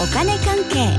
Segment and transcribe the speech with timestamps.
[0.00, 0.98] お金関係。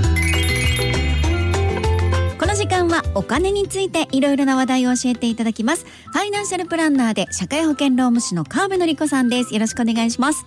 [2.39, 5.85] この時間はお金についていろいろな話題を教えていただきます。
[6.12, 9.53] ファイナンシャルプランナーで社会保険労務士の川辺典子さんです。
[9.53, 10.46] よろしくお願いします。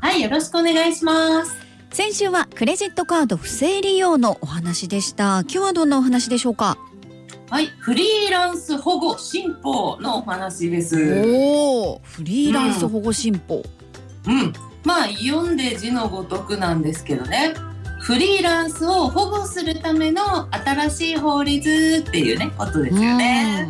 [0.00, 1.56] はい、よろしくお願いします。
[1.90, 5.40] 先週はクレジットカード不正利用のお話でした。
[5.42, 6.78] 今日はどんなお話でしょうか？
[7.48, 11.22] はい、フリーランス保護新法のお話です。
[11.24, 13.62] おおフリーランス保護新法、
[14.26, 14.52] うん、
[14.86, 17.54] まあ読んで字のごとくなんですけどね。
[18.00, 20.22] フリーランスを保護するための
[20.54, 23.68] 新しい法律っていうねことですよね。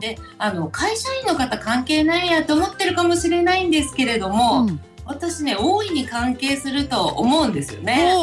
[0.00, 8.14] で、あの会社員の方関係ないやと思ってるかもしれないんですけれどうも、ん私ね大いに関係すると思うんですよね。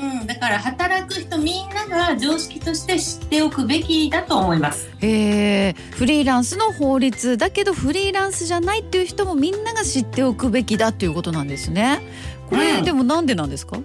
[0.00, 4.88] うん、だから働く人みんなが常識として知っておくべきだと思います。
[5.00, 12.00] えー、フリーランスの法律だけどフリーランスじゃないっていう人もみんなが知っておくべきだっていうことなんですね。
[12.48, 13.78] これ、うんでもなんでなんですか？
[13.78, 13.82] う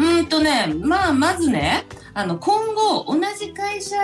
[0.00, 3.96] ーんとね、まあ、まずね、あの、今後、同じ会社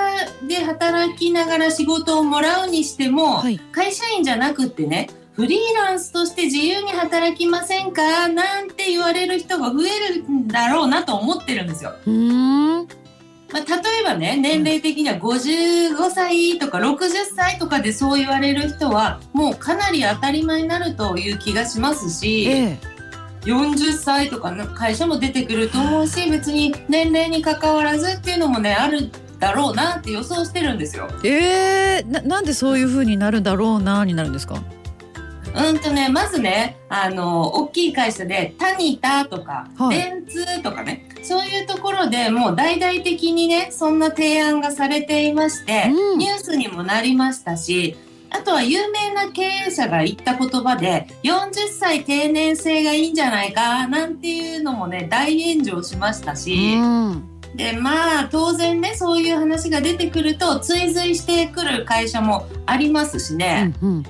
[0.47, 3.59] で働きながら仕事をもらうにしても、はい。
[3.73, 5.11] 会社員じゃなくってね、
[5.41, 8.29] フリーランスとして自由に働きませんか？
[8.29, 11.95] なんて言われる人が増えるんだろうなと思ってるんですよ。
[12.07, 12.87] うーん。
[13.53, 23.01] まあ、例えばね、年齢的には55歳とか60歳とかでそう言われる人は、もうかなり当たり前になるという気がしますし、ええ
[23.47, 31.09] 40歳とかの会社も出てくると思うし別に年齢に関わらずっていうのもねあるだろうなって予想してるんですよ。
[31.25, 34.63] えー、ななんでそういう風になるだろうなになるんですか？
[35.55, 47.97] うんとねまずねあの大きい会社でタニタとか、はい電通とかねそういうところでもう大々的にねそんな提案がされていまして、うんニュースにもなりましたし
[48.31, 56.77] あとは有名な経営者が言った言葉で40歳定年制がいいんじゃないかなんていうのもね大炎上しましたし。
[56.77, 57.27] うん。
[57.57, 64.05] でまあ当然ねそういう話が出てくると追随してくる会社もありますしうね、んうん。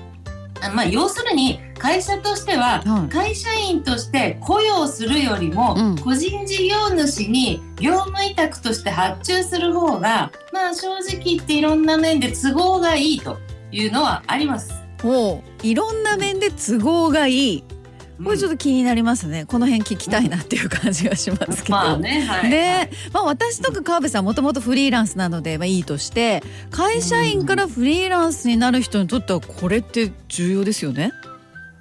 [0.61, 13.37] あまあ要するに会社としてははい会社員として雇用するよりも、うん個人事業主に業務委託として発注する方がまあ正直言っていろんな面で都合がいいと
[13.71, 14.73] いうのはあります。
[15.03, 17.63] おういろんな面で都合がいい。
[18.23, 19.45] これちょっと気になりますね。
[19.45, 21.75] この辺聞きたいなっていう感じがしますけど。
[21.75, 31.11] まあねはい、ねまあ、私とか川辺さんもともとフリーランスなので、まあ、いいとして会社員からフリーランスになる人にとってはこれって重要ですよね。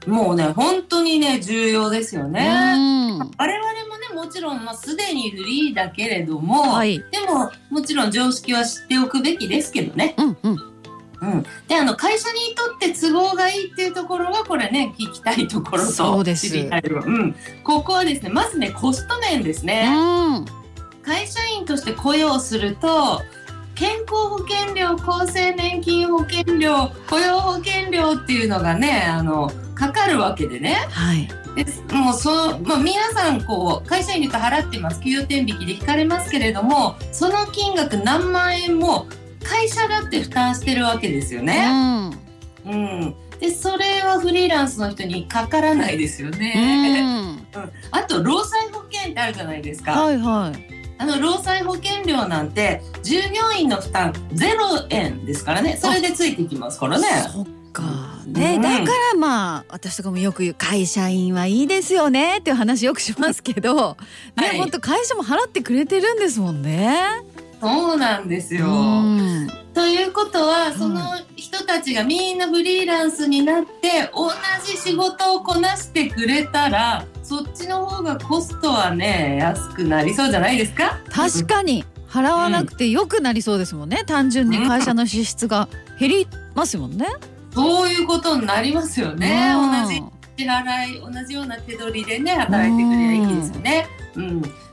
[0.07, 2.41] もうね本当にね重要ですよね。
[2.41, 6.99] うん我々もねもちろん、まあ、すでにフリーだけれども、はい。
[6.99, 10.15] でももちろん常識は知っておくべきですけどね。
[10.17, 10.70] うんうん。
[11.23, 19.87] うん、であの会社にとって都合がいいっていうところがこれね聞きたいところとそうです知りたいところうん、ここはですねまずねコスト面ですね。
[19.89, 20.45] うん。
[21.03, 23.23] 会社員として雇用すると
[23.75, 30.75] 健康保険料厚生年金保険料雇用保険料っていうのがねあのかかるわけでね。
[30.91, 31.29] はい。
[31.55, 31.65] で
[31.95, 39.07] もうそう、まあ、皆さんこう会社員にと払ってます給与天引きで引かれますけれどもその金額何万円も
[39.43, 41.71] 会社だって負担してるわけですようね。
[41.71, 42.11] ん。
[42.67, 47.01] うん、でそれはフリーランスの人にかからないですようね。
[47.01, 47.27] ん。
[47.27, 47.41] うん
[47.91, 49.93] あと労災保険ってあるじゃないですか。
[49.93, 50.81] はいはい。
[50.99, 57.07] あの労災保険料なんて従業員の負担0円ですからねそれでついてきますからね。
[57.33, 58.11] そっか。
[58.27, 58.85] ね、うんだか
[59.15, 63.97] らまあ私とかもよく言う会社員はいいですよねっていう話よくしますけど、
[64.37, 66.95] ね、はい本当会社も払ってくれてるんですもんね。
[67.61, 68.67] そうなんですよ。
[68.69, 68.71] う
[69.47, 71.01] んということはんその
[71.37, 74.29] 人たちがみんなフリーランスになって同
[74.65, 80.99] じ仕事をこなしてくれたらそっちの方がコストはね安くなりそうじゃないですか？
[81.11, 84.03] 確かに払わなくてよくなりそうですもんね。
[84.07, 85.69] 単純に会社の支出が
[86.01, 87.07] 減りますもんね。
[87.55, 90.03] そういうことになりますよねうん同じ
[90.45, 93.87] 支払い同じような手取りでね働いてくれりゃいいですよね。
[93.99, 94.00] うん、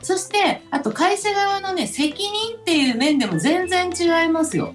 [0.02, 4.74] そしてあと会社側のね責任っていう面でも全然違いますよ。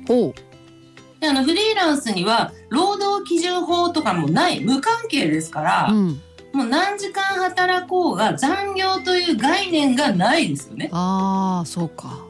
[1.20, 6.20] であのフリーランスには労働基準法とかもない無関係ですから、うん。
[6.52, 10.90] もう何時間働こうが残業という概念がないですよね。
[10.92, 12.26] ああ、そうか。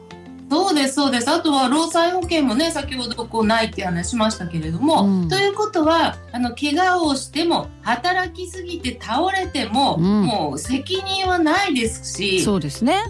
[0.53, 13.03] そうですそうですあとは労災保険もね先ほどこうないって話しましたけれども、うんということはあの怪我をしても働きすぎて倒れても、うんもう責任はないですしそうですね。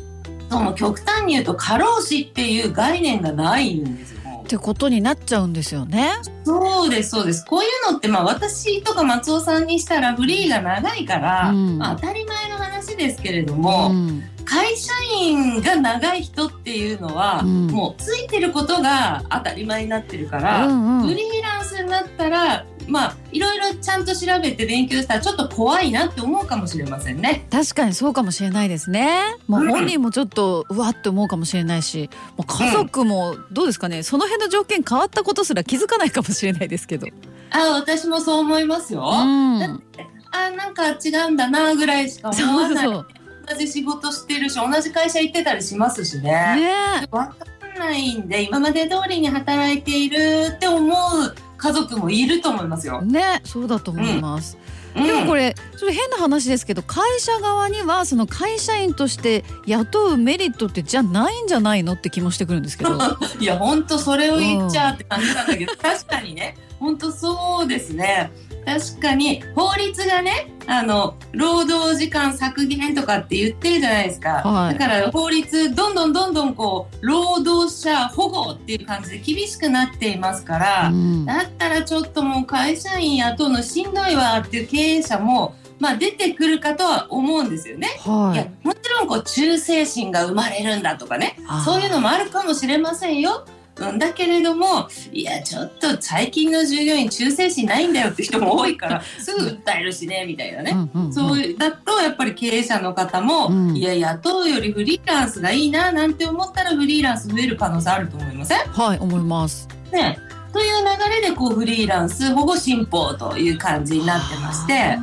[0.50, 4.22] その極端に言うと過労死っていう概念がないんですよ。
[4.44, 6.12] ってことになっちゃうんですよね。
[6.44, 12.53] そうですそうですこういうのってまあ私とか松尾さんにしたらフリーが長いから、うんまあ当たり前の
[12.95, 14.92] ですけれども、うん会社
[15.22, 27.45] 員が長い人っていうのは、うんもうついてることが当たり前になってるから、うんうんフリーランスになったらまあいろいろちゃんと調べて勉強したらちょっと怖いなって思うかもしれませんね。
[27.51, 29.22] 確かにそうかもしれないですね。
[29.48, 32.10] もう本人もちょっとうわって思うかもしれないし、
[32.46, 37.07] 家族もどうですかね、その辺の条件変わったことすら気づかないかもしれないですけど。
[37.51, 39.04] あ私もそう思いますよ。
[39.04, 39.94] う
[40.34, 42.86] あん、なんか違うんだなぐらいしか思わない。
[42.86, 43.08] そうそう。
[43.46, 46.24] 同じ仕事してるし同じ会社行ってたりしますしね。
[46.32, 47.46] ねわか
[47.76, 53.02] んないんで今まで通りに働いているって思う家族もいると思いますよ。
[53.02, 54.58] ね、そうだと思います。
[54.58, 62.92] うんでもこれちょっと変な話ですけど会社側にはその会社員として雇うメリットってじゃないんじゃないのって気もしてくるんですけど。
[63.40, 68.32] いや本当それを言っちゃうって感じなんだけど、 確かにね本当そうですね
[68.65, 74.77] 確かに法律がねあの労働時間削減とかって言ってるじゃないですか、はい。
[74.77, 81.25] だから法律どんどんどんどんこう労働者保護っていう感じで厳しくなっていますから、うん。
[81.25, 87.88] だったらちょっともう会社員雇うのしんどいわっていう経営者もまあ出てくるかとは思うんですよね。
[88.06, 88.10] い。
[88.10, 91.38] はやもちろんこう忠誠心が生まれるんだとかね。
[91.65, 93.45] そういうのもあるかもしれませんよ。
[93.75, 100.72] うん、だけれどもいやちょっと最近の従業員忠誠心ないんだよって人も多いから すぐ訴えるしねみたいなね。
[100.72, 101.14] うんうんうん。
[101.14, 103.75] そうだとやっぱり経営者の方も、うん。
[103.75, 108.60] いや雇うよりフリーランスがいいななんて思ったらフリーランス増える可能性あると思いません？
[108.72, 109.68] はい思います。
[109.92, 110.20] ね。
[110.54, 115.00] という流れでこうフリーランス保護新法という感じになってまして。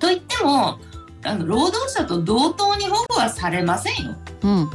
[0.00, 0.78] といっても
[1.22, 4.14] あの労働者と同等に保護はされませんよ。
[4.42, 4.70] うん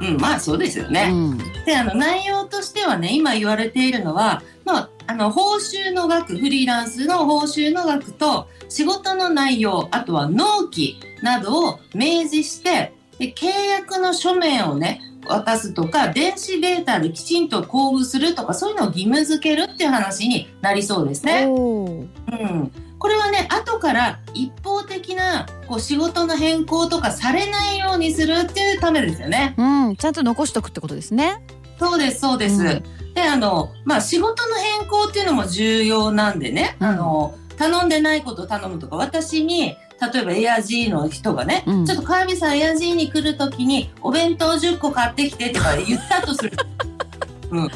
[0.00, 1.10] うん、まあそうですようね。
[1.10, 21.44] んであの内容としてはね今言われているのは、まあ、あの報酬の額フリーランスの報酬の額と仕事の内容あとは納期などを明示してで契約の書面をね渡すとか電子データできちんと交付するとかそういうのを義務付けるっていう話になりそうですね。
[21.46, 22.72] うん、
[23.06, 29.54] これはね後から一方的なこう仕事の変更とかされないようにするっていうためですよね。
[29.56, 31.40] うんちゃんと残しとくってことですね。
[31.78, 32.60] そうですそうです。
[32.60, 32.82] うん
[33.14, 39.76] であのまあ仕事の変更っていうのも重要なんでね、うんあの頼んでないことを頼むとか私に
[40.12, 46.50] 例えばエアジーの人がね、うんちょっと川辺さんエアジーに来る時にお弁当10個買ってきてとか言ったとする。
[47.52, 47.70] うん、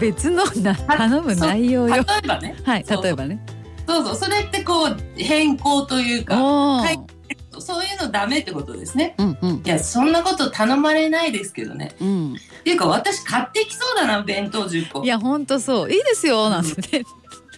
[0.00, 2.04] 別のな頼む内容例よ。
[2.24, 3.44] えばねはい例えばね。
[3.86, 6.98] そうそうそれってこう変更というかはい
[7.58, 9.14] そういうのダメってことですね。
[9.18, 11.94] うんうんいやそんなこと頼まれないですけどね。
[12.00, 12.34] うん。
[12.34, 15.04] っていうか私買ってきそうだな弁当10個。
[15.04, 17.04] いや本当そういいですよなんてね。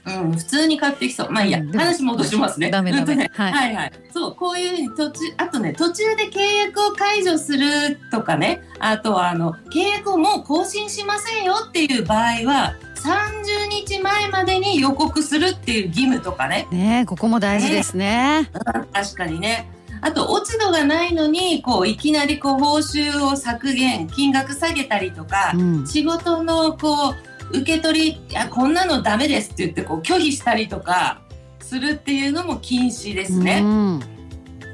[0.04, 1.30] うん、普通に買ってきそう。
[1.30, 2.70] まあいいや、話戻しますね。
[2.70, 3.92] ダメダメねはいはいはい。
[4.12, 16.66] そう、こういうふうに途中、あとね、途中で契約を解除するとかね、あとはあの、契約をもう更新しませんよっていう場合は、30日前までに予告するっていう義務とかね。
[16.70, 18.50] ねここも大事ですね。
[18.92, 19.68] 確かにね。
[20.04, 31.20] あと、落ち度がないのに、こう、いきなりこう、報酬を削減、金額下げたりとか、うん仕事のこう受け取りいやこんなのダメですって言ってこう拒否したりとか
[31.60, 33.60] するっていうのも禁止ですね。
[33.62, 34.00] うん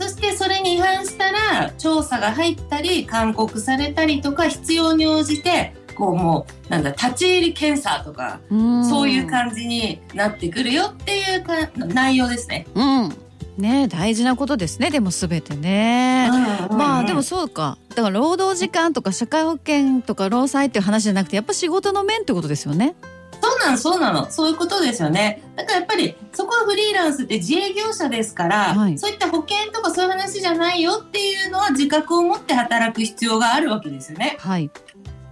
[0.00, 12.66] そしてそれに違反したら調査が入ったり勧告されたりとか必要に応じてこうもうなんだ立ち入り検査とか、うんそういう感じになってくるよっていうか内容ですね。
[12.74, 13.27] うん
[13.60, 16.30] ね大事なことですねでもすべてね。
[16.70, 22.94] まあでもそうかだから労働時間とか社会保険とか労災っていう話じゃなくてやっぱ仕事の面ってことですよね。
[23.40, 34.36] そうなのそうなのそういうことですよねだからやっぱりそこはフリーランスって自営業者ですから、はいそういった保険とかそういう話じゃないよっていうのは自覚を持って働く必要があるわけですよね。
[34.40, 34.70] はい。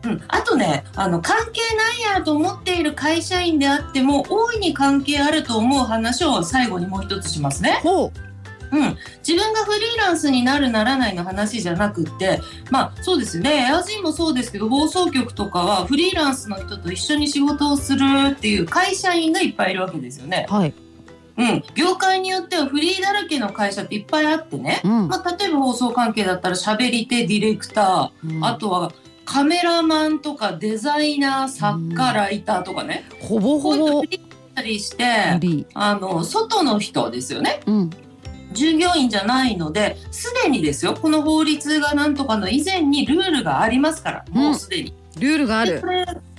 [0.06, 7.80] うん、あとねあの関係ないやと思っている会社員であっても大いに関係あると思う話を最後にもう一つしますね。
[7.82, 8.12] ほ
[8.72, 8.96] うん、
[9.26, 18.00] 自分がフリーランスになるならないの話じゃなくってまあそうですねエアジーもそうですけど放送局とかはフリーランスの人と一緒に仕事をする
[18.32, 20.52] っていう会社員がいっぱいいるわけですよねう。
[20.52, 20.74] はい。
[21.38, 25.08] うん、業界によってはフリーだらけの会社っていっぱいあってね、うん。
[25.08, 28.92] まあ、例えば放送関係だったら喋り手ディレクター、あとは
[29.26, 34.02] カメラマンとかデザイナー作家、うんライターとかねほぼほぼ
[34.56, 35.04] たりして
[35.74, 37.70] あの外の人ですよねー。
[37.70, 37.90] うん。
[38.52, 45.82] 従業員じゃないのですでにですよこの法律がなんとかの以前にルールがありますからもうすでに、ルールがある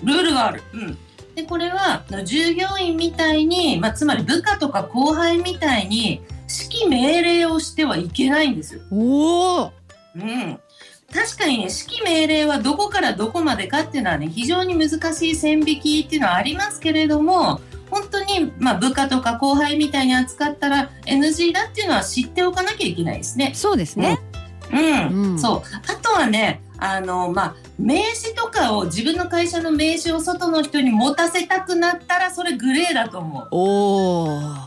[0.03, 0.97] ルールがある、うん、
[1.35, 6.21] でこれは従業員みたいに、まあ、つまり部下とか後輩みたいに
[6.71, 8.81] 指揮命令をしてはいけないんですよ。
[8.91, 9.73] おお。
[10.15, 10.59] うん。
[11.13, 23.53] 確かにね、指揮命令はどこからどこまでかっていうのはね、非常に難しい線引きっていうのはありますけれども、本当に、まあ、部下とか後輩みたいに扱ったら NG だっていうのは知っておかなきゃいけないですね。
[23.55, 24.19] そうですね。
[24.71, 25.31] うん。
[25.31, 25.61] うんそう。
[25.89, 33.47] あとはね、あの、まあ、名刺とかを、自分の会社の名刺を外の人に持たせたくなったら、それグレーだと思う。
[33.51, 34.66] おお。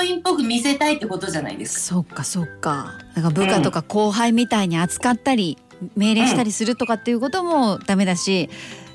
[0.00, 0.06] うん。
[0.06, 1.80] 従業員っぽく見せたいってことじゃないですか。
[1.80, 2.92] そっかそっか。
[3.14, 5.58] だから部下とか後輩みたいに扱ったり、
[5.96, 8.50] 命令したりするとかっていうこともダメだし、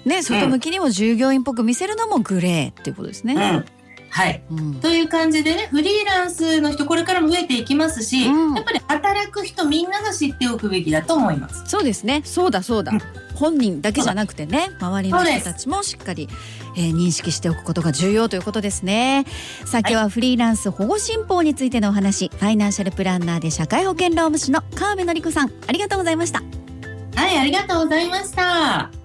[0.05, 3.65] ね外向きにも従業員っぽく見せるのもグレーっていうことですね。
[4.15, 4.21] うん。
[4.21, 4.41] はい。
[4.49, 4.75] うん。
[4.75, 11.63] という感じでね、フリーランスの人、これからも増えていきますし、うんやっぱり働く人みんなが知っておくべきだと思います。
[11.65, 12.21] そうですね。
[12.23, 12.91] そうだそうだ。
[12.93, 13.01] うん
[13.35, 16.29] 本人だけじゃなくてね、周りの人たちもしっかり、
[16.77, 19.25] えー認識しておくことが重要ということですね。
[19.65, 26.41] さあ今日はフリーランス保護新法についてのお話、ファイナンシャルプランナーで社会保険労務士の川辺典子さん、ありがとうございました。
[27.15, 29.04] はい、ありがとうございました。